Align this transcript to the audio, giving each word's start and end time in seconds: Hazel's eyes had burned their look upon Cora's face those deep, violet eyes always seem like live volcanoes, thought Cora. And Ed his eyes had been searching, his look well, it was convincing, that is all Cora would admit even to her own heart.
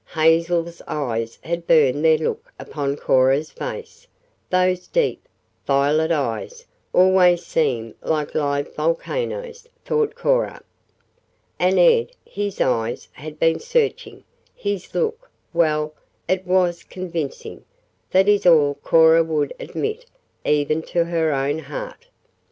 Hazel's 0.15 0.81
eyes 0.87 1.37
had 1.43 1.67
burned 1.67 2.03
their 2.03 2.17
look 2.17 2.51
upon 2.57 2.95
Cora's 2.97 3.51
face 3.51 4.07
those 4.49 4.87
deep, 4.87 5.21
violet 5.67 6.09
eyes 6.11 6.65
always 6.91 7.45
seem 7.45 7.93
like 8.01 8.33
live 8.33 8.73
volcanoes, 8.75 9.67
thought 9.85 10.15
Cora. 10.15 10.63
And 11.59 11.77
Ed 11.77 12.13
his 12.25 12.59
eyes 12.59 13.09
had 13.11 13.37
been 13.37 13.59
searching, 13.59 14.23
his 14.55 14.95
look 14.95 15.29
well, 15.53 15.93
it 16.27 16.47
was 16.47 16.81
convincing, 16.83 17.63
that 18.09 18.27
is 18.27 18.47
all 18.47 18.73
Cora 18.81 19.23
would 19.23 19.53
admit 19.59 20.07
even 20.43 20.81
to 20.81 21.05
her 21.05 21.31
own 21.31 21.59
heart. 21.59 22.07